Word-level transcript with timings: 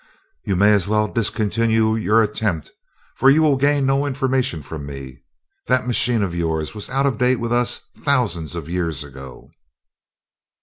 "You 0.43 0.55
may 0.55 0.73
as 0.73 0.87
well 0.87 1.07
discontinue 1.07 1.95
your 1.95 2.23
attempt, 2.23 2.71
for 3.13 3.29
you 3.29 3.43
will 3.43 3.55
gain 3.55 3.85
no 3.85 4.07
information 4.07 4.63
from 4.63 4.83
me. 4.87 5.19
That 5.67 5.85
machine 5.85 6.23
of 6.23 6.33
yours 6.33 6.73
was 6.73 6.89
out 6.89 7.05
of 7.05 7.19
date 7.19 7.39
with 7.39 7.53
us 7.53 7.81
thousands 7.95 8.55
of 8.55 8.67
years 8.67 9.03
ago." 9.03 9.51